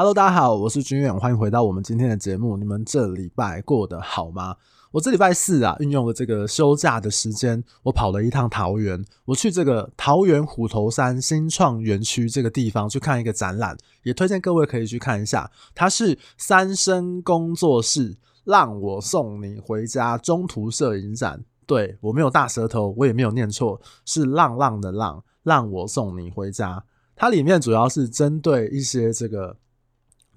[0.00, 2.56] Hello，大家好，我是军远，欢迎回到我们今天的节目。
[2.56, 4.56] 你们这礼拜过得好吗？
[4.92, 9.04] 我这礼拜四啊，运用了这个休假的时间，我跑了一趟桃园。
[9.26, 15.50] 我去这个桃园虎头山新创园区这个地方去看一个展览，也推荐各位可以去看一下。
[15.74, 21.44] 它是三生工作室让我送你回家中途摄影展。
[21.66, 26.82] 对，我没有大舌头，我也没有念错，是浪浪的浪，让我送你回家。
[27.14, 29.58] 它里面主要是针对一些这个。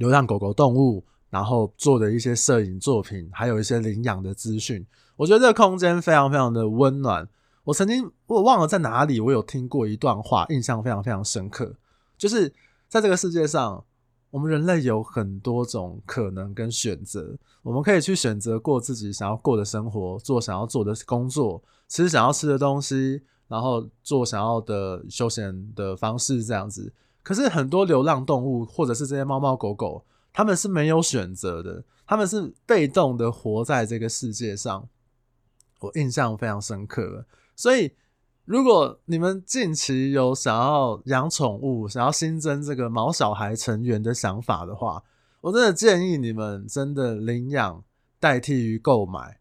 [0.03, 4.85] 流浪狗狗动物，然后做的一些摄影作品，还有一些领养的资讯，
[5.15, 7.25] 我觉得这个空间非常非常的温暖。
[7.63, 11.73] 我曾经我忘了在哪里，我有听过一段话，印象非常非常深刻，
[12.17, 12.53] 就是
[12.89, 13.81] 在这个世界上，
[14.29, 26.91] 我们人类有很多种可能跟选择，我们可以去选择过自己想要过的生活，做想要做的工作，吃想要吃的东西，然后做想要的休闲的方式，这样子。
[27.23, 34.87] 可是很多流浪动物，或者是这些猫猫狗狗，他们是没有选择的，他们是被动的活在这个世界上。
[35.79, 37.91] 我印象非常深刻，所以
[38.45, 45.03] 如果你们近期有想要养宠物、想要新增这个毛小孩成员的想法的话，
[45.41, 47.83] 我真的建议你们真的领养
[48.19, 49.39] 代替于购买。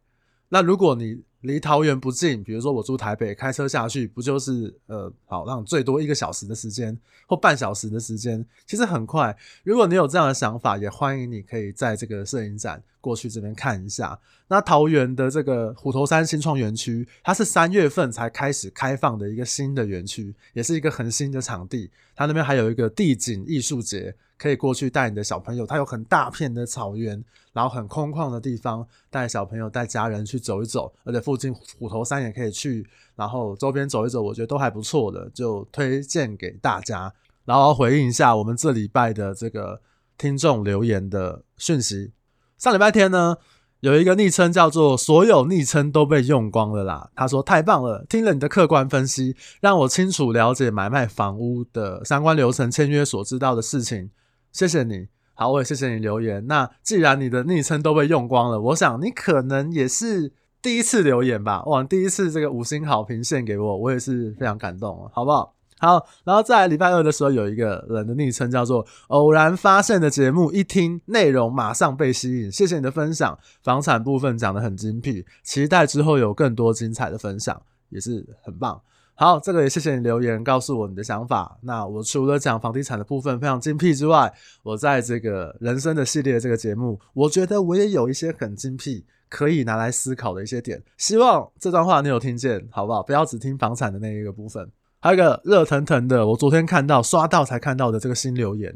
[0.48, 9.36] 那如果你离桃园不近，比如说我住台北，开车下去不就是呃，好让最多一个小时的时间或半小时的时间，其实很快。
[9.62, 14.18] 如果你有这样的想法，也欢迎你可以在这个摄影展过去这边看一下。
[14.53, 21.91] 那桃园的这个虎头山新创园区，它是三月份才开始开放的一个新的园区，也是一个很新的场地。
[22.14, 24.14] 它那边还有一个地景艺术节。
[24.39, 37.14] 可以过去带你的小朋友，它有很大片的草原，然后很空旷的地方，带小朋友、带家人去走一走，而且附近虎头山也可以去，然后周边走一走，我觉得都还不错的，就推荐给大家。
[37.45, 39.80] 然后回应一下我们这礼拜的这个
[40.19, 42.11] 听众留言的讯息。
[42.58, 43.36] 上礼拜天呢，
[43.83, 54.08] 有一个昵称叫做“所有昵称都被用光了啦”，他说太棒了，听了你的客观分析，让我清楚了解买卖房屋的相关流程、签约所知道的事情。
[54.52, 56.46] 谢谢你，好，我也谢谢你留言。
[56.46, 61.64] 那既然你的昵称都被用光了，我想你可能也是第一次留言吧？
[61.64, 65.56] 哇，第一次这个五星好评献给我，我也是非常感动，好不好？
[65.82, 72.52] 好，然后在礼拜二的时候，有一个人的昵称叫做“偶然发现的节目”，一听内容马上被吸引。
[72.52, 78.80] 谢谢你的分享，房产部分讲得很精辟，期待之后有更多精彩的分享，也是很棒。
[79.16, 81.58] 好，这个也谢谢你留言告诉我你的想法。
[81.62, 84.32] 那我除了讲房地产的部分非常精辟之外，
[84.62, 90.80] 我在这个人生的系列这个节目，我觉得我也有一些很精辟可以拿来思考的一些点。
[90.96, 93.02] 希望这段话你有听见，好不好？
[93.02, 94.70] 不要只听房产的那一个部分。
[95.02, 98.73] 还有一个热腾腾的，我昨天看到刷到才看到的这个新留言，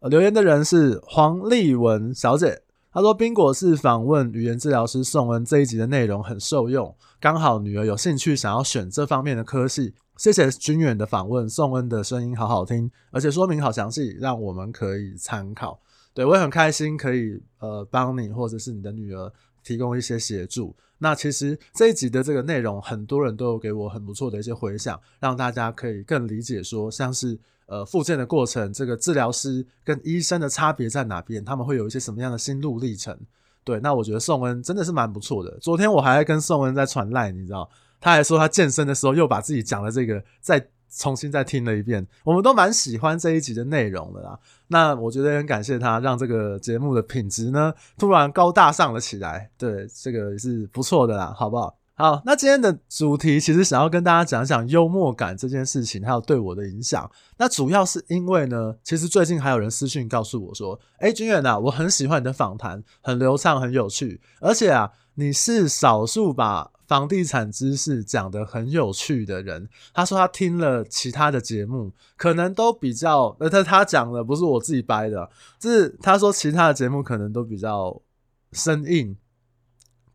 [0.00, 2.62] 留言的人是黄丽文小姐。
[2.90, 9.94] 她说：“宾果是访问语言治疗师宋恩这一集的内容很受用，刚好女儿有兴趣想要选这方面的科系。
[10.16, 15.78] 谢谢军远的访问，宋恩的声音好好听，而且说明好详细，让我们可以参考。
[16.14, 19.30] 对，我也很开心可以呃帮你或者是你的女儿
[19.68, 20.74] 提供一些协助。
[20.98, 31.44] 那其实这一集的这个内容，很多人都有给我很不错的一些回响，让大家可以更理解说像是。”呃，复健的过程，这个治疗师跟医生的差别在哪边？
[31.44, 33.14] 他们会有一些什么样的心路历程？
[33.62, 35.54] 对，那我觉得宋恩真的是蛮不错的。
[35.60, 37.68] 昨天我还在跟宋恩在传赖，你知道，
[38.00, 42.06] 他还说他健身的时候又把自己讲的这个在重新再听了一遍。
[42.24, 44.38] 我们都蛮喜欢这一集的内容的啦。
[44.66, 49.50] 那我觉得很感谢他，让这个节目的品质呢突然高大上了起来。
[49.56, 51.74] 对，这个也是不错的啦，好不好？
[51.94, 57.10] 好，那今天的主题其实想要跟大家讲讲幽默感这件事情，还有对我的影响。
[57.36, 73.36] 那主要是因为呢，其实最近还有人私讯告诉我说：“诶，君远啊，我很喜欢你的访谈，很流畅，很有趣，而且啊，你是少数把房地产知识讲的很有趣的人。”他说他听了其他的节目，可能都比较……
[73.38, 75.30] 呃，他他讲的不是我自己掰的，
[75.62, 78.02] 是他说其他的节目可能都比较
[78.50, 79.16] 生硬，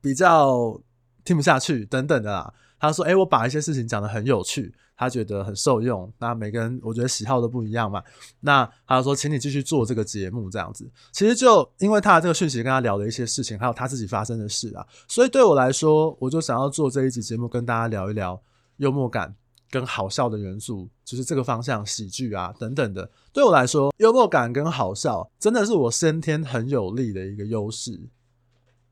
[0.02, 0.82] 比较。
[1.26, 2.54] 听不下去等等的啦。
[2.78, 6.12] 他说：“哎、我把一些事情讲得很有趣，他觉得很受用。
[6.18, 8.04] 那每个人我觉得喜好都不一样嘛。
[8.40, 10.90] 那他说，请你继续做这个节目这样子。
[11.12, 18.42] 其实就因为他的这个讯息，跟他聊的一些事情，还有他自己发生的事啊，所以对我来说，我就想要做这一集节目，跟大家聊一聊
[18.78, 19.36] 幽默感
[19.70, 23.10] 跟好笑的元素，就是这个方向，喜剧啊等等的。
[23.32, 28.00] 对我来说，幽默感跟好笑真的是我先天很有利的一个优势。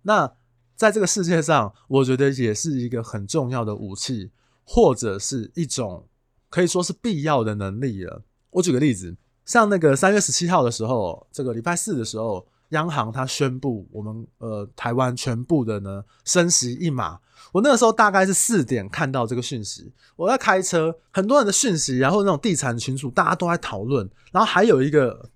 [0.02, 0.32] 那。
[0.74, 4.32] 在这个世界上，我觉得也是一个很重要的武器，
[4.64, 6.08] 或者是一种
[6.50, 8.24] 可以说是必要的能力了。
[8.52, 9.16] 我举个例子，
[9.46, 17.20] 像那个三月十七号的时候，这个礼拜四的时候，央行它宣布我们呃台湾全部的呢升息一码。
[17.52, 25.30] 我那个时候大概是四点看到这个讯息，我在开车，很多人的讯息，然后那种地产群组大家都在讨论，然后还有一个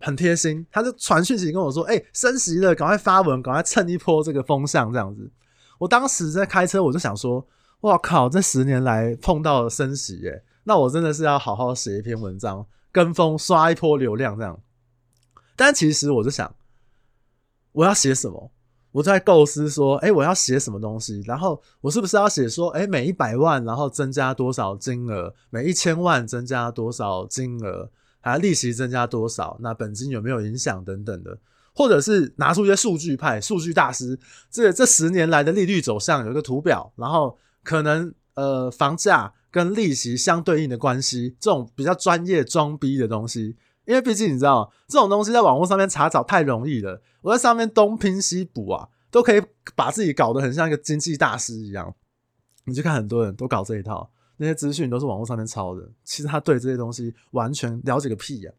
[0.00, 5.30] 很贴心，他就传讯息跟我说：“哎、升息了，赶快发文，赶快蹭一波这个风向，这样子。”
[5.78, 7.46] 我当时在开车，我就想说
[7.82, 14.60] ：“哇靠，这十年来碰到了升息耶，那我真的是要好好写一篇文章，跟风刷一波流量这样。”
[15.54, 16.52] 但其实我就想，
[17.72, 18.50] 我要写什么？
[18.92, 21.22] 我在构思说，哎、我要写什么东西？
[21.26, 25.34] 然后我是不是要写说，哎、每一百万然后增加多少金额？
[25.50, 27.90] 每一千万增加多少金额？
[28.20, 29.56] 还利息增加多少？
[29.60, 31.38] 那本金有没有影响等等的？
[31.74, 34.18] 或者是拿出一些数据派、数据大师，
[34.50, 43.56] 这这十年来的利率走向有一个图表，然后可能呃房价跟利息相对应的关系，这种比较专业装逼的东西。
[43.84, 47.02] 因为毕竟你知道，这种东西在网络上面查找太容易了。
[47.20, 49.42] 我在上面东拼西补啊，都可以
[49.74, 51.92] 把自己搞得很像一个经济大师一样。
[52.64, 55.82] 你去看很多人都搞这一套，那些资讯都是网络上面抄的。
[56.04, 58.52] 其实他对这些东西完全了解个屁呀、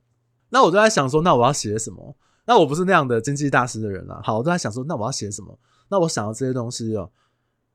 [0.50, 2.16] 那我就在想说，那我要写什么？
[2.46, 4.20] 那我不是那样的经济大师的人啊。
[4.22, 5.58] 好，我都在想说，那我要写什么？
[5.88, 7.10] 那我想到这些东西哦，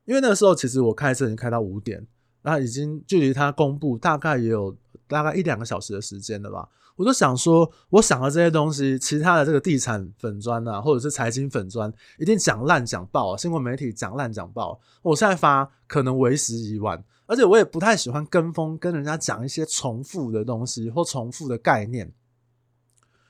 [0.09, 2.03] 因为那个时候其实我开车已经开到五点，
[2.41, 4.75] 那已经距离他公布大概也有
[5.07, 6.67] 大概一两个小时的时间了吧。
[6.95, 13.37] 我就想说，我想的这些东西，其他的这个地产粉砖啊，或者是财经粉砖，一定讲烂讲爆啊！
[13.37, 22.11] 新闻媒体讲烂讲爆，我现在发可能为时已晚，而且我也不太喜欢跟风，跟人家讲一些重复的东西或重复的概念。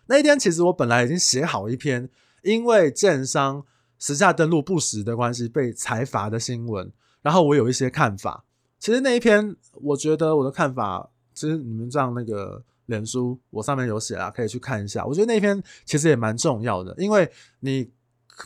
[0.08, 2.10] 那一天其实我本来已经写好一篇，
[2.42, 3.66] 因为建商
[4.00, 6.92] 实价登录不实的关系被裁罚的新闻，
[7.22, 8.44] 然后我有一些看法。
[8.80, 12.64] 其实那一篇，我觉得我的看法，其实你们这样那个。
[12.90, 15.06] 脸书我上面有写啊，可以去看一下。
[15.06, 17.88] 我觉得那篇其实也蛮重要的，因为你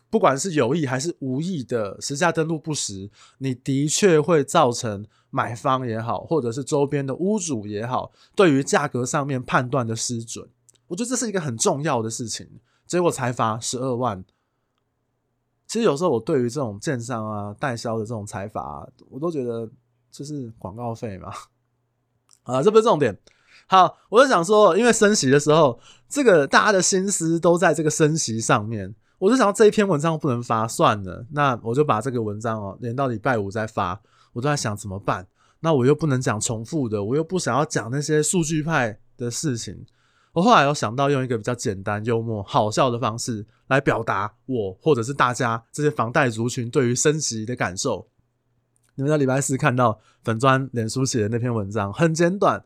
[0.10, 10.46] 不管是有意还是无意的实价登录不实，你的确会造成买方也好，或者是周边的屋主也好，对于价格上面判断的失准。
[10.88, 12.46] 我觉得这是一个很重要的事情。
[12.86, 14.26] 结果裁罚十二万，
[15.74, 19.68] 其实有时候我对于这种建商啊、代销的这种财阀，我都觉得
[20.12, 21.34] 就是广告费嘛。
[22.44, 23.18] 啊，这不是重点。
[23.66, 34.00] 好，我就想说，因为升息的时候，这个大家的心思都在这个升息上面，我就想到这一篇文章不能发，算了，那我就把这个文章哦连到礼拜五再发。
[34.34, 35.26] 我都在想怎么办，
[35.62, 39.84] 那我又不能讲重复的，我又不想要讲那些数据派的事情。
[40.33, 48.07] 我后来有想到用一个比较简单、幽默、好笑的方式来表达我或者是大家这些房贷族群对于升息的感受。
[48.95, 52.65] 你们在礼拜四看到粉专脸书写的那篇文章，很简短。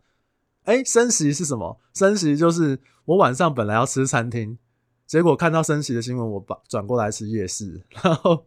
[0.63, 1.79] 哎，升息是什么？
[1.93, 4.57] 升息就是我晚上本来要吃餐厅，
[5.05, 7.81] 结果看到升息的新闻，我把转过来吃夜市。
[8.03, 8.45] 然后，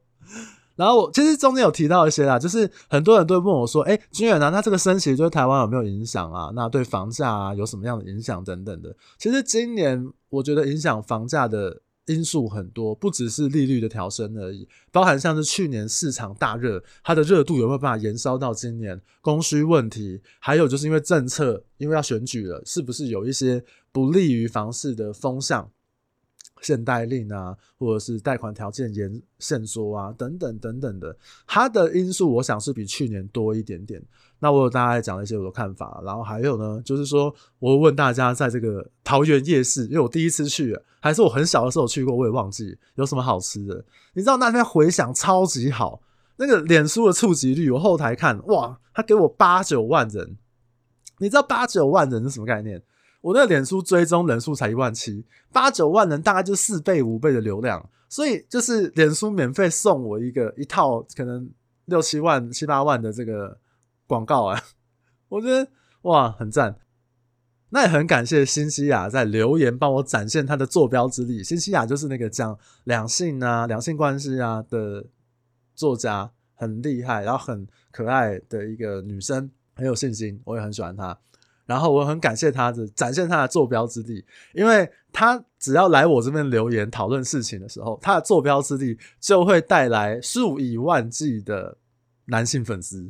[0.80, 6.50] 然后我其实中间有提到一些啦，就是很多人都会问我说：“哎，军远啊，那这个升息对台湾有没有影响啊？
[6.54, 11.82] 那对房价啊有什么样的影响等等的？”其实今年我觉得影响房价的。
[12.06, 19.00] 因素很多，不只是利率的调升而已，包含像是去年市场大热，它的热度有没有办法延烧到今年？
[19.20, 23.62] 供需问题，还有就是因为政策，因为要选举了，是不是有一些
[23.92, 25.70] 不利于房市的风向？
[26.60, 34.02] 限贷令啊，或者是贷款条件严限缩啊，等等等等的，它的因素我想是比去年多一点点。
[34.42, 43.84] 那我有大概讲了一些我的看法，然后还有呢，就是说我问大家，在这个桃园夜市，因为我第一次去，还是我很小的时候去过，我也忘记有什么好吃的。
[44.14, 46.00] 你知道那天回响超级好，
[46.36, 50.36] 那个脸书的触及率，我后台看，哇，他给我八九万人。
[51.18, 52.82] 你知道八九万人是什么概念？
[53.20, 61.50] 我那个脸书追踪人数才一万七，八九万人大概就四倍五倍的流量，所以就是脸书免费送我一个一套可能
[61.84, 63.58] 六七万七八万的这个
[64.06, 64.62] 广告啊，
[65.28, 65.68] 我觉得
[66.02, 66.76] 哇很赞，
[67.68, 71.44] 那也很感谢新西亚在留言帮我展现他的坐标之力。
[71.44, 75.04] 新西亚就是那个讲两性啊两性关系啊的
[75.74, 81.18] 作家，很厉害，然后很可爱的一个女生，很有信心，我也很喜欢她。
[81.70, 84.24] 然后我很感谢他的展现他的坐标之地，
[84.54, 91.76] 因为他只要来我这边留言讨论事情的时候，他的坐标之地就会带来数以万计的
[92.24, 93.08] 男性粉丝，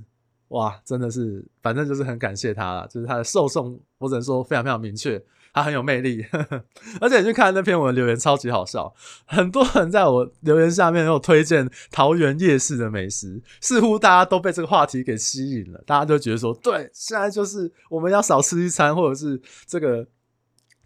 [0.49, 5.19] 哇，真的是，反正就是很感谢他了，就是他的受众，我只能说非常非常明确。
[5.53, 6.25] 他很有魅力，
[7.01, 8.93] 而且你去看那篇文留言超级好笑，
[9.27, 20.07] 很多人在我留言下面有推荐桃园夜市的美食，似乎大家都被这个话题给吸引了，大家都觉得说，对，现在就是我们要少吃一餐，或者是这个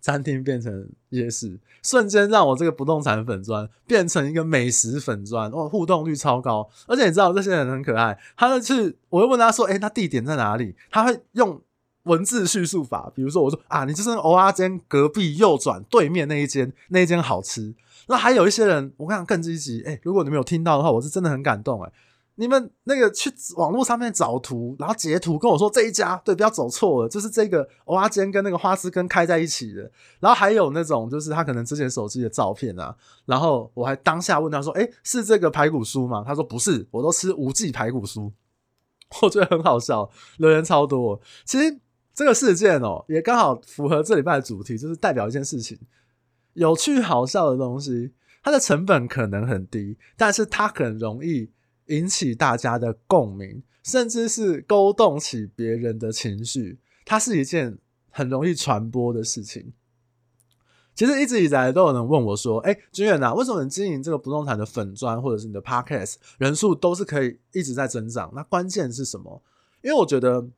[0.00, 6.68] 餐厅变成夜市，瞬间让我这个不动产粉砖变成一个美食粉砖，哦，互动率超高。
[6.86, 11.60] 而且你知道这些人很可爱，他就去，我会问他说：“诶、欸，他地点在哪里？”他会用
[12.04, 17.74] 文字叙述法，比如说我说：“啊，你就是蚵仔煎隔壁右转对面那一间，那一间好吃。”
[18.08, 21.92] 那还有一些人，我跟你讲更积极，诶、如果你没有听到的话，我是真的很感动，诶。
[22.36, 29.88] 你们那个去网络上面找图，然后截图跟我说这一家对，不要走错了，就是这个蚵仔煎跟那个花枝羹开在一起的。
[30.18, 32.92] 然后还有那种就是他可能之前手机的照片啊，
[33.24, 38.32] 然后我还当下问他说：“哎，是这个排骨酥吗？”他说：“不是，我都吃无记排骨酥。”
[39.22, 41.20] 我觉得很好笑，留言超多。
[41.44, 41.78] 其实
[42.14, 45.78] 这个事件哦，也刚好符合这礼拜的主题，就是代表一件事情：
[46.52, 51.50] 有趣好笑的东西，它的成本可能很低，但是它很容易。
[51.88, 57.76] 引起大家的共鸣，甚至是勾动起别人的情绪，它是一件
[58.08, 59.74] 很容易传播的事情。
[60.94, 68.32] 其实一直以来都有人问我说：“哎，君远呐，为什么你经营这个不动产的粉专或者是你的 Podcast 人数都是可以一直在增长？
[68.34, 69.42] 那关键是什么？”
[69.84, 70.48] 因为我觉得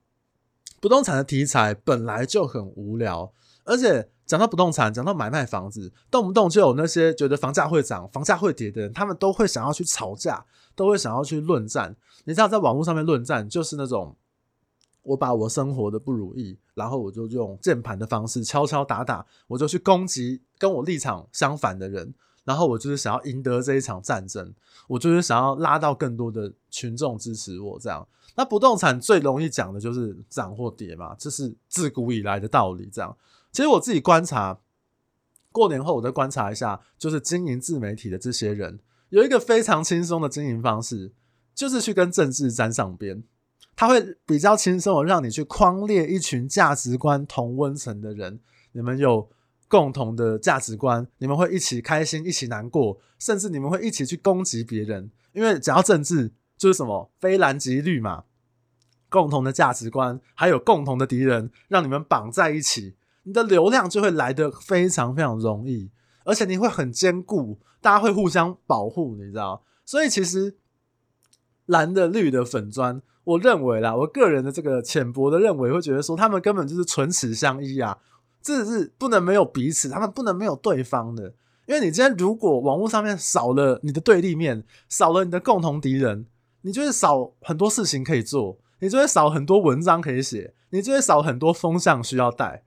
[0.80, 3.33] 不动产的题材本来就很无聊，
[3.64, 4.09] 而且。
[4.26, 11.95] 讲到不动产，讲到买卖房子，动不动就有那些觉得房价会涨、房价会跌的人，他们都会想要去吵架，都会想要去论战。
[12.25, 14.16] 你知道，在网络上面论战，就是那种
[15.04, 24.52] 我把我生活的不如意，然后我就用键盘的方式敲敲打打，我就去攻击跟我立场相反的人，然后我就是想要赢得这一场战争，
[24.88, 27.78] 我就是想要拉到更多的群众支持我。
[27.78, 28.04] 这样，
[28.37, 32.88] 那不动产最容易讲的就是涨或跌嘛，这是自古以来的道理。
[32.93, 33.16] 这样。
[33.50, 34.61] 其实我自己观察，
[35.50, 38.78] 过年后我再观察一下，就是经营自媒体的这些人，
[39.09, 41.12] 有一个非常轻松的经营方式，
[41.55, 43.25] 就是去跟政治沾上边。
[43.75, 48.40] 他会比较轻松的让你去框列一群价值观同温层的人，
[48.73, 49.28] 你们有
[49.69, 55.11] 共同的价值观，你们会一起开心，一起难过，甚至你们会一起去攻击别人。
[55.33, 58.25] 因为讲到政治，就是什么非蓝即绿嘛，
[59.16, 62.94] 共同的价值观还有共同的敌人，让你们绑在一起。
[63.23, 65.90] 你的流量就会来得非常非常容易，
[66.26, 69.64] 而且你会很坚固，大家会互相保护，你知道？
[69.87, 70.58] 所以其实
[71.64, 77.96] 蓝的绿的粉砖，我认为啦，我个人的这个浅薄的认为，会觉得说他们根本就是唇齿相依啊，
[78.42, 81.32] 这是不能没有彼此，他们不能没有对方的。
[81.66, 86.26] 因为你今天如果网络上面少了你的对立面，少了你的共同敌人，
[86.61, 92.64] 你就会少很多事情可以做，你就会少很多文章可以写，你就会少很多风向需要带。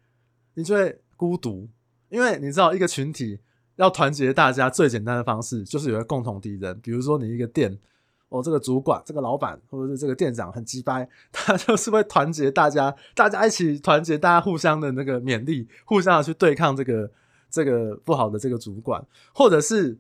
[0.56, 1.70] 你就会孤独，
[2.10, 3.39] 因为你知道，一个群体
[3.78, 6.78] 要团结大家最简单的方式就是有个共同敌人。
[6.82, 7.80] 比如说，你一个店，
[8.28, 17.10] 哦，这个主管、这个老板或者是这个店长很鸡掰， 他就是会团结大家，大家一起团结，大家互相的那个勉励，互相的去对抗这个
[17.50, 19.98] 这个不好的这个主管，或者是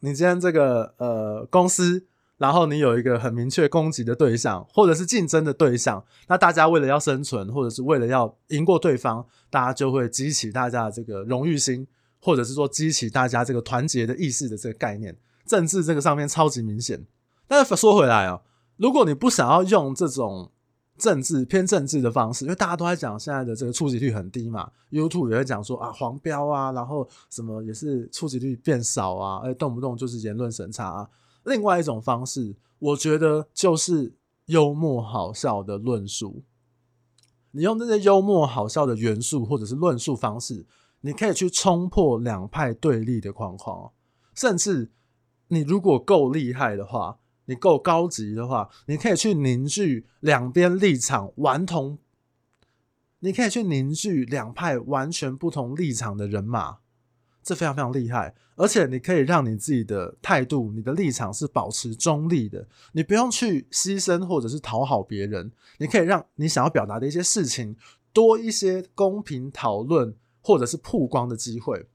[0.00, 2.06] 你今天这个呃公司。
[2.38, 11.86] 然后你有一个很明确攻击的对象，或者是竞争的对象，那大家为了要生存，或者是为了要赢过对方，大家就会激起大家的这个荣誉心，
[12.20, 15.16] 或者是说激起大家这个团结的意识的这个概念。
[15.46, 17.06] 政治这个上面超级明显。
[17.48, 18.42] 但是说回来啊，
[18.76, 20.50] 如果你不想要用这种
[20.98, 31.08] 政治偏政治的方式，因为大家都在讲现在的这个触及率很低嘛，YouTube 也会讲说啊黄标啊，然后什么也是触及率变少啊，而动不动就是言论审查啊。
[31.46, 34.14] 另外一种方式，我觉得就是
[34.46, 36.42] 幽默好笑的论述。
[37.52, 40.66] 你用这些幽默好笑的元素或者是论述方式，
[41.02, 43.92] 你可以去冲破两派对立的框框。
[44.34, 44.90] 甚至
[45.48, 51.98] 你如果够厉害的话，你够高级的话，你可以去凝聚两边立场完同，
[53.20, 56.78] 你可以去凝聚两派完全不同立场的人马。
[57.46, 67.76] 这非常非常厉害，而且你可以让你自己的态度、你的立场是保持中立的，你不用去牺牲或者是讨好别人，你可以让你想要表达的一些事情
[68.12, 70.12] 多一些公平讨论
[70.42, 71.86] 或者是曝光的机会。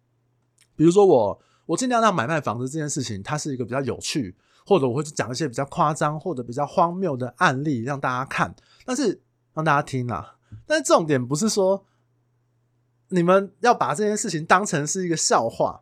[0.78, 4.34] 比如说我，我尽量让买卖房子这件事情，它是一个比较有趣，
[4.66, 8.56] 或者我会去讲一些比较夸张或者比较荒谬的案例让大家看，
[8.86, 9.22] 但是
[9.54, 10.38] 让大家听啊。
[10.66, 11.86] 但是重点不是说。
[13.14, 15.82] 你们要把这件事情当成是一个笑话，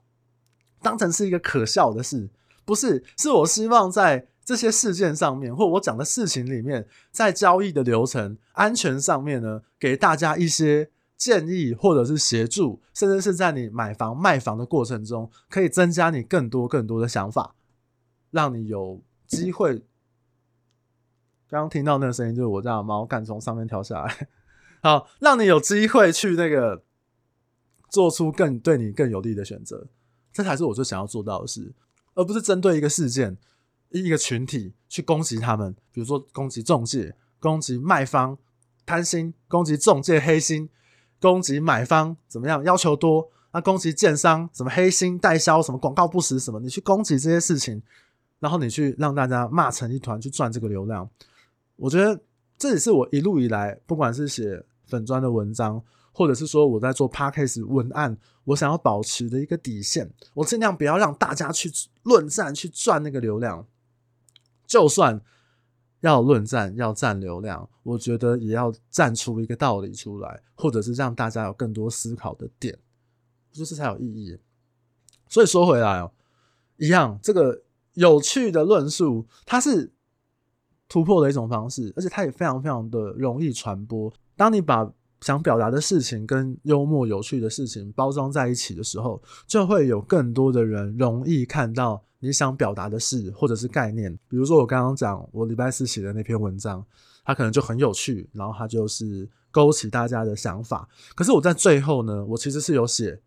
[0.81, 2.27] 当成是一个可笑的事，
[2.65, 3.03] 不是？
[3.17, 17.53] 是我希望在这些事件上面，或我讲的事情里面，在交易的流程安全上面呢，给大家一些建议，或者是协助，甚至是在你买房卖房的过程中，可以增加你更多更多的想法，
[18.31, 19.75] 让你有机会。
[21.47, 24.27] 刚刚听到那个声音，就是我家的猫敢从上面跳下来，
[24.81, 26.83] 好，让你有机会去那个。
[27.89, 29.87] 做出更对你更有利的选择，
[30.31, 31.73] 这才是我最想要做到的事，
[32.13, 33.35] 而不是针对一个事件、
[33.89, 38.37] 一个群体去攻击他们，比如说攻击中介、攻击卖方
[38.85, 40.69] 贪心、攻击中介黑心、
[41.19, 47.81] 攻击买方怎么样要求多，那攻击建商什么黑心代销、什么广告不实什么，你去攻击这些事情，
[48.39, 51.09] 然后你去让大家骂成一团去赚这个流量，
[51.75, 52.21] 我觉得
[52.57, 55.83] 这也是我一路以来不管是写粉专的文章。
[56.19, 61.71] 或者是说我在做 podcast 文案，我想要保持的一个底线，我尽量不要让大家去
[62.03, 63.65] 论战去赚那个流量，
[64.67, 65.21] 就算
[66.01, 72.77] 要论战要占流量，我觉得也要站出一个道理出来，或者是让大家有更多思考的点，
[73.51, 74.37] 我觉得这才有意义。
[75.29, 76.11] 所以说回来哦，
[76.75, 79.89] 一样这个有趣的论述，它是
[80.89, 84.13] 突破的一种方式，而且它也非常非常的容易传播。
[84.35, 94.17] 当你把想表达的事情跟幽默有趣的事情包装在一起的时候，就会有更多的人容易看到你想表达的事或者是概念。
[94.29, 96.85] 比如说我刚刚讲我礼拜四写的那篇文章，
[97.25, 100.87] 它可能就很有趣，然后它就是勾起大家的想法。
[101.15, 103.19] 可是我在最后呢，我其实是有写，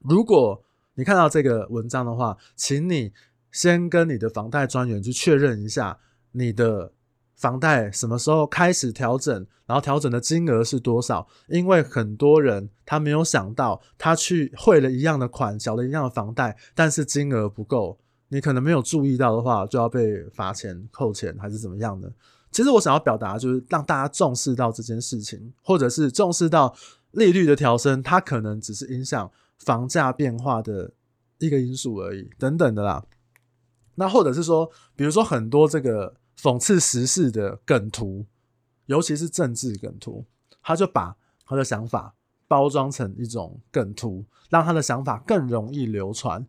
[0.00, 0.62] 如果
[0.94, 3.12] 你看到这个文章的话，请你
[3.50, 5.98] 先跟你的房贷专员去确认一下
[6.32, 6.92] 你的。
[7.38, 9.46] 房贷什么时候开始调整？
[9.64, 11.28] 然后调整的金额是多少？
[11.46, 17.98] 因为很多人他没有想到，他去汇了一样的款，缴了一样的房贷，但是金额不够。
[18.28, 22.10] 你可能没有注意到的话，就要被罚钱、扣钱还是怎么样的。
[22.50, 26.74] 其实我想要表达就是让大家重视到这件事情，或者是重视到
[27.12, 30.90] 利率的调升，它可能只是影响房价变化的
[31.38, 33.04] 一个因素而已，等等的啦。
[33.94, 36.14] 那或者是说，比如说很多这个。
[36.40, 38.24] 讽刺时事的梗图，
[38.86, 40.24] 尤其是政治梗图，
[40.62, 42.14] 他就把他的想法
[42.46, 46.46] 包装成一种梗图，让他的想法更容易流传。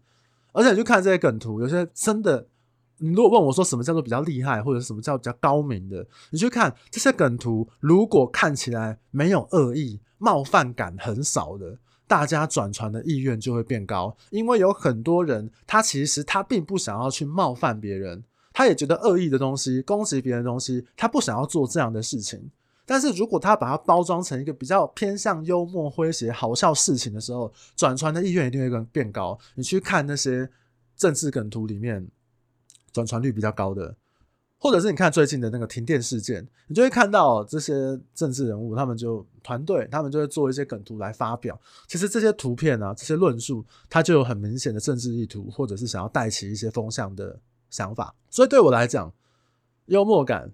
[0.51, 2.47] 而且你去看这些梗图，有些真的，
[2.97, 18.23] 你如果问我说什么叫做比较厉害，或者什么叫比较高明的，你去看这些梗图，如果看起来没有恶意、冒犯感很少的，大家转传的意愿就会变高，因为有很多人他其实他并不想要去冒犯别人。
[18.59, 22.51] 他也觉得恶意的东西、攻击别人的东西，他不想要做这样的事情。
[22.85, 29.39] 但是如果他把它包装成一个比较偏向幽默、诙谐、好笑事情的时候，转传的意愿一定会更变高。
[29.55, 30.49] 你去看那些
[30.97, 32.05] 政治梗图里面，
[32.91, 33.95] 转传率比较高的，
[34.57, 41.57] 或者是你看最近的那个停电事件，你就会看到这些政治人物，他们就团队，他们就会做一些梗图来发表。
[41.87, 47.39] 其实这些图片啊，这些论述，它就有很明显的政治意图，或者是想要带起一些风向的。
[47.69, 49.13] 想法，所以对我来讲，
[49.85, 50.51] 幽默感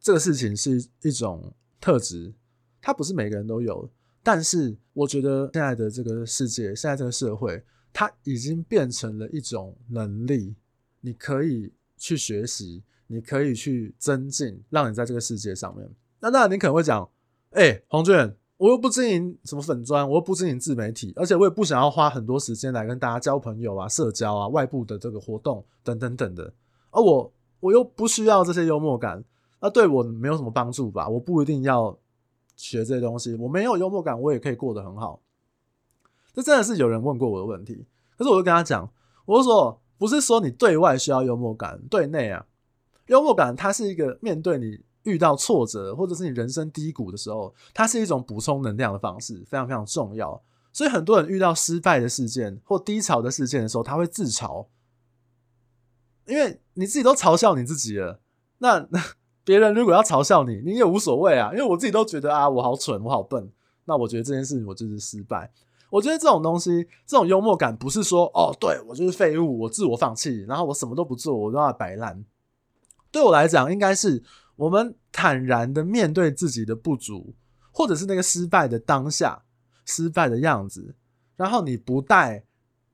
[0.00, 2.34] 这个事情是一种特质，
[2.80, 3.90] 它不是每个人都有。
[4.22, 10.54] 但是我觉得现在的这个世界，现在这个社会，它已经变成了一种能力，
[11.00, 15.88] 你可以去学习，你可以去增进，让你在这个世界上面。
[16.20, 17.10] 那那，你可能会讲，
[17.50, 18.14] 哎、黄俊，
[18.56, 26.52] 我又不经营什么粉砖，我又不经营自媒体，而且我也不想要花很多时间来跟大家交朋友啊、社交啊、外部的这个活动等等等的。
[26.90, 29.22] 而我我又不需要这些幽默感，
[29.60, 31.08] 那对我没有什么帮助吧？
[31.08, 31.98] 我不一定要
[32.56, 35.20] 学这些东西，我没有幽默感，我也可以过得很好。
[36.32, 37.84] 这真的是有人问过我的问题，
[38.16, 38.88] 可是我就跟他讲，
[39.24, 42.46] 我说，不是说你对外需要幽默感，对内啊，
[43.06, 50.42] 幽默感它是一个面对你遇到挫折或者是你人生低谷的时候，它是一种补充能量的方式，非常非常重要。
[50.72, 54.66] 所以很多人遇到失败的事件或低潮的事件的时候，他会自嘲。
[56.26, 58.18] 因为你自己都嘲笑你自己了，
[58.58, 58.84] 那
[59.44, 61.50] 别人如果要嘲笑你，你也无所谓啊。
[61.52, 63.52] 因为我自己都觉得啊，我好蠢，我好笨。
[63.84, 65.52] 那我觉得这件事情我就是失败。
[65.90, 72.24] 我觉得这种东西，这种幽默感，不是说哦，对，我就是废物，我自我放弃，然后我什么都不做，我都要摆烂。
[73.12, 74.24] 对我来讲，应该是
[74.56, 77.34] 我们坦然的面对自己的不足，
[77.70, 79.44] 或者是那个失败的当下，
[79.84, 80.94] 失败的样子，
[81.36, 82.44] 然后你不带。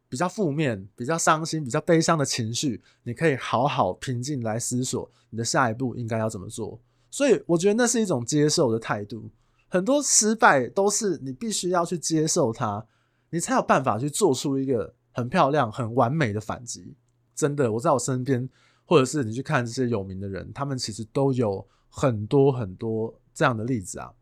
[0.09, 6.81] 比较负面、比较伤心、比较悲伤的情绪，你可以好好平静来思索你的下一步应该要怎么做。
[7.13, 9.31] 所以我觉得那是一种接受的态度。
[9.69, 12.85] 很多失败都是你必须要去接受它，
[13.31, 16.97] 你才有办法去做出一个很漂亮、很完美的反击。
[17.37, 18.51] 真的，我在我身边，
[18.91, 24.13] 或者是你去看这些有名的人，他们其实都有很多很多这样的例子啊。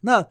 [0.00, 0.28] 那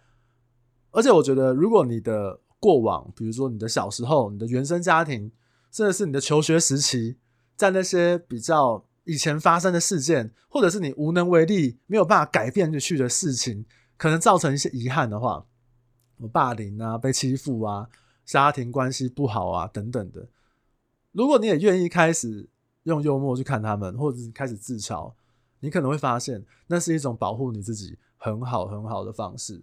[0.91, 5.31] 而且我觉得，如果你的过往，比如说你的小时候、你的原生家庭，
[5.71, 7.17] 甚至是你的求学时期，
[7.55, 13.65] 在那些比较以前发生的事件，或者是你无能为力、没有办法改变去的事情，
[13.97, 15.43] 可能造成一些遗憾的话，
[16.31, 17.89] 霸凌啊、被欺负啊、
[18.23, 20.29] 家庭关系不好啊等等的。
[21.11, 22.47] 如果你也愿意开始
[22.83, 25.13] 用幽默去看他们，或者是开始自嘲，
[25.59, 29.61] 你可能会发现那是一种保护你自己很好很好的方式。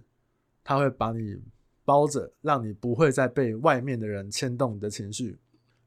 [0.63, 1.41] 他会把你
[1.85, 5.39] 包着，让你不会再被外面的人牵动你的情绪，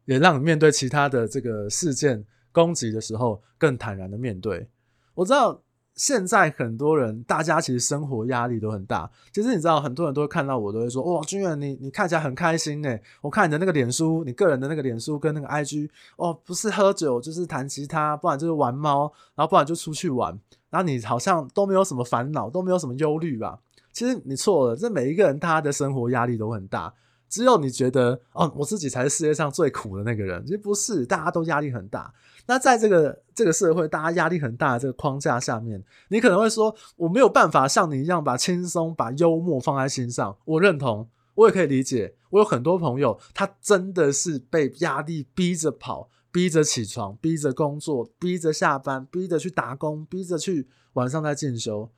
[0.05, 4.67] 也让你面对其他的这个事件攻击的时候更坦然的面对。
[5.13, 5.61] 我知道。
[5.95, 9.09] 现在很多人，大家其实生活压力都很大。
[9.31, 12.97] 其实你知道，很多人都会看到我，都会说：“哇，君远，你你看起来很开心呢。
[13.21, 20.37] 我看你的那个脸书，你个人的那个脸书跟那个 IG，哦，不是喝酒就是弹吉他，不然就是玩猫，然后不然就出去玩。
[20.69, 23.59] 然后你好像都没有什么烦恼，都没有什么忧虑吧？
[23.91, 26.91] 其实你错了，这每一个人他的生活压力都很大。
[27.33, 30.45] 只有你觉得，哦，我自己才是世界上最苦的那个人。
[30.45, 32.13] 其实不是，大家都压力很大。”
[32.45, 40.37] 那在这个这个社会，大家压力很大的这个框架下面，你可能会说，我没有办法像你一样把轻松、把幽默放在心上。
[40.45, 42.13] 我认同，我也可以理解。
[42.29, 51.89] 我有很多朋友，他真的是被压力逼着跑，逼着起床，逼着工作，逼着下班，逼着去打工，逼着去晚上再进修。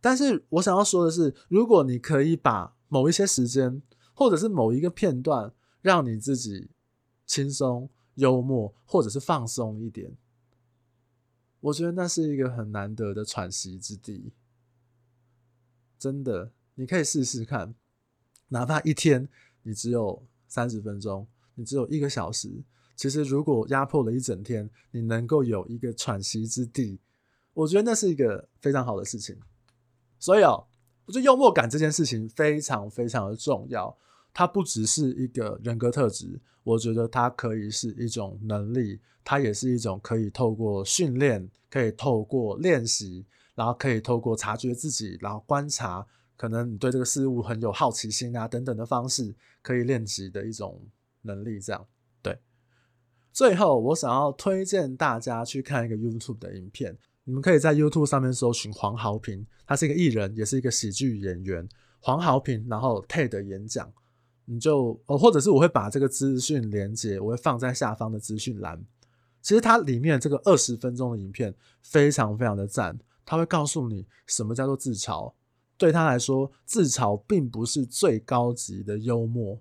[0.00, 3.80] 但是我想要说的是，如果你可以把某一些时间，
[4.20, 6.68] 或者是某一个片段，让你自己
[7.24, 7.88] 轻松。
[8.16, 10.14] 幽默，或者是放松一点，
[11.60, 14.32] 我觉得那是一个很难得的喘息之地。
[15.98, 17.74] 真的，你可以试试看，
[18.48, 19.26] 哪怕一天
[19.62, 22.62] 你只有三十分钟，你只有一个小时，
[22.94, 26.98] 其实如果压迫了一整天，你能够有一个喘息之地，
[27.54, 29.38] 我觉得那是一个非常好的事情。
[30.18, 30.66] 所以哦，
[31.06, 33.96] 我觉得幽默感这件事情非常非常的重要。
[34.32, 50.80] 它不只是一个人格特质，我觉得它可以是一种能力，它也是一种可以透过训练、可以透过练习，然后可以透过察觉自己，然后观察，可能你对这个事物很有好奇心啊等等的方式，可以练习的一种
[51.22, 51.60] 能力。
[51.60, 51.86] 这样，
[52.22, 52.38] 对。
[53.32, 61.68] 最后，我想要推荐大家去看一个 YouTube 的影片，你们可以在 YouTube 上面搜寻黄豪平，他是一个艺人，也是一个喜剧演员。
[62.00, 63.92] 黄豪平，然后 TED 演讲。
[64.52, 68.84] 你就哦，或者是我会把这个资讯连接，我会放在下方的资讯栏。
[69.40, 75.32] 其实它里面这个二十分钟的影片非常非常的赞，它会告诉你什么叫做自嘲。
[75.78, 79.56] 对他来说，自嘲并不是最高级的幽默。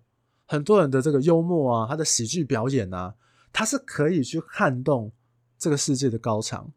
[0.47, 3.13] 很多人的这个幽默啊，他的喜剧表演啊，
[3.53, 5.11] 他是可以去撼动
[5.59, 6.67] 这个世界的高墙，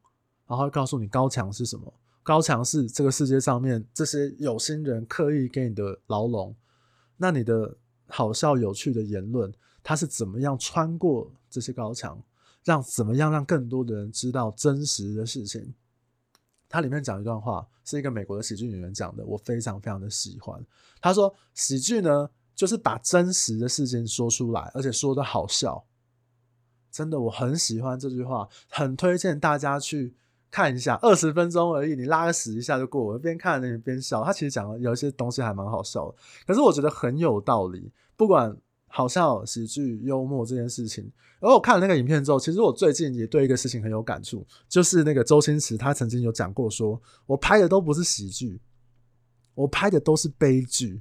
[0.47, 1.91] 然后会告诉你高墙是什么？
[2.23, 6.55] 高墙是这个世界上面这些有心人刻意给你的牢笼。
[7.17, 7.79] 那你的。
[8.15, 9.51] 好笑有趣的言论，
[9.83, 12.23] 他是怎么样穿过这些高墙，
[12.63, 15.73] 让怎么样让更多的人知道真实的事情？
[16.69, 20.63] 它里面讲一段话，是一个美国的喜剧演员讲的，我非常非常的喜欢。
[21.01, 25.83] 他说：“喜剧呢，就是把真实的事情说出来，而且说的好笑。”
[26.93, 30.15] 真的，我很喜欢这句话，很推荐大家去
[30.53, 34.23] 看一下，二十分钟而已，你拉个屎一下就过我，边看那边笑。
[34.23, 37.91] 他其实讲的有一些东西还蛮好笑的，可是我觉得很有道理。
[38.19, 38.55] 不管
[38.87, 41.11] 好笑、喜剧、幽默这件事情，
[41.41, 48.61] 而我看了那个影片之后，其实我最近也对一个事情很有感触，就是那个周星驰他曾经有讲过说，我拍的都不是喜剧，
[49.55, 51.01] 我拍的都是悲剧。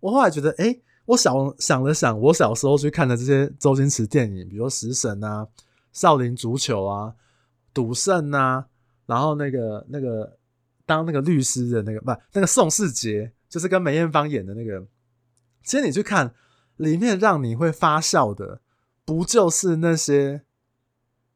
[0.00, 5.44] 我后来觉得，哎、我想想了想，我小时候去看的这些周星驰电影，比如《食神》啊，
[5.92, 7.14] 《少林足球》啊。
[7.72, 8.66] 赌圣啊，
[9.10, 10.38] 然后那个那个
[10.86, 14.86] 当那个律师的那个不，那个宋世杰，就是跟梅艳芳演的那个。
[15.64, 16.32] 其实你去看
[16.76, 18.60] 里面，让你会发笑的，
[19.04, 20.42] 不就是那些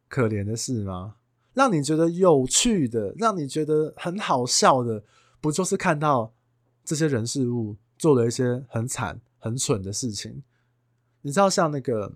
[0.09, 1.17] 可怜的事吗？
[1.53, 5.03] 让你觉得有趣的，让你觉得很好笑的，
[5.41, 6.33] 不就是看到
[6.85, 10.45] 这些人事物做了一些很惨、很蠢的事情？
[11.23, 12.15] 你知道，像那个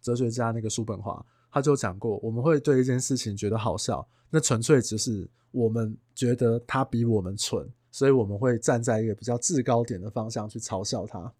[0.00, 1.26] 哲学家那个叔本华。
[1.50, 11.32] 他就讲过，我们会对一件事情觉得好笑，那纯粹只是我们觉得他比我们蠢，所以我们会站在一个比较制高点的方向去嘲笑他。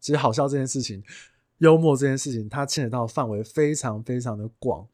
[0.00, 1.02] 其实好笑这件事情，
[1.58, 4.86] 幽默这件事情，它牵扯到范围非常非常的广，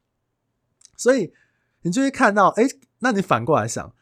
[0.97, 1.33] 所以
[1.83, 2.65] 你就会看到，哎，
[3.01, 3.95] 那你反过来想。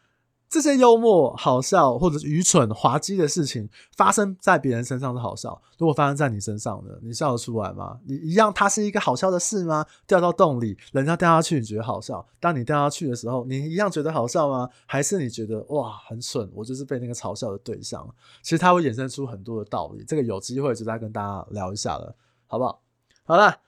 [0.48, 6.92] 这些幽默、好笑或者是愚蠢、滑稽的事情发生在别人身上是好笑，如果发生在你身上呢？
[7.02, 7.98] 你笑得出来吗？
[8.06, 9.84] 你一样，它是一个好笑的事吗？
[10.06, 12.26] 掉到洞里，人家掉下去，你觉得好笑？
[12.40, 14.68] 当你掉下去的时候，你一样觉得好笑吗？
[14.86, 18.08] 还是你觉得哇，很蠢，我就是被那个嘲笑的对象？
[18.42, 22.80] 其实它会衍生出很多的道理，这个有机会就再跟大家聊一下了，好不好？
[23.24, 23.67] 好了。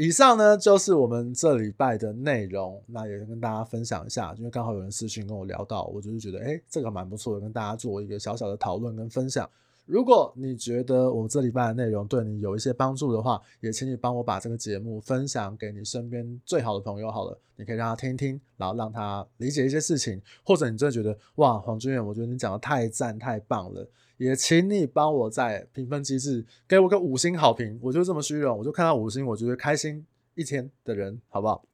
[0.00, 9.50] 以上呢就是我们这礼拜的内容，那也跟大家分享一下，因为刚好有人私信跟我聊到，我就是觉得，诶，这个蛮不错的，跟大家做一个小小的讨论跟分享。
[9.86, 17.36] 如果你觉得我这礼拜的内容对你有一些帮助的话，也请你帮我把这个节目分享给你身边最好的朋友好了。
[17.56, 23.84] 你可以让他听一听，然后让他理解一些事情，或者你真的觉得哇，黄军远，我觉得你讲的太赞太棒了，
[24.18, 27.78] 也请你帮我在评分机制给我个五星好评。
[27.82, 30.04] 我就这么虚荣，我就看到五星，我觉得开心
[30.34, 31.64] 一天的人，好不好？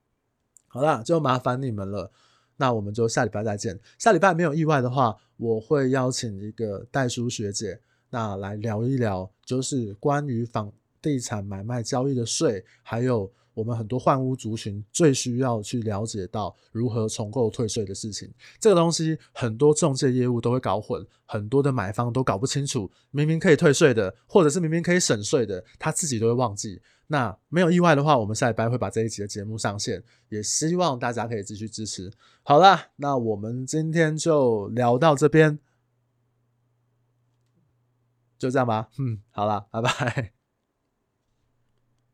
[0.69, 2.13] 好啦，就麻烦你们了。
[2.57, 3.79] 那我们就下礼拜再见。
[3.99, 7.81] 下礼拜没有意外的话，我会邀请一个代书学姐。
[8.11, 18.31] 那来聊一聊，就是关于房地产买卖交易的税，还有我们很多换屋族群最需要去了解到如何重构退税的事情。
[18.59, 26.83] 这个东西很多中介业务都会搞混，很多的买方都搞不清楚，明明可以退税的，或者是明明可以省税的，他自己都会忘记。
[27.07, 32.11] 那没有意外的话，我们下礼拜会把这一集的节目上线，也希望大家可以继续支持。
[32.43, 35.59] 好啦，那我们今天就聊到这边。
[38.37, 40.34] 就这样吧，嗯，好了，拜拜。